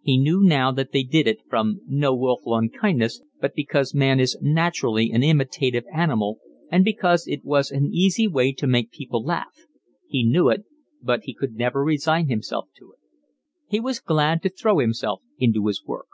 [0.00, 4.38] He knew now that they did it from no wilful unkindness, but because man is
[4.40, 6.38] naturally an imitative animal,
[6.70, 9.66] and because it was an easy way to make people laugh:
[10.06, 10.62] he knew it,
[11.02, 13.00] but he could never resign himself to it.
[13.66, 16.06] He was glad to throw himself into his work.